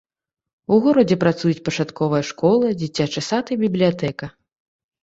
[0.75, 4.35] У горадзе працуюць пачатковая школа, дзіцячы сад і бібліятэка.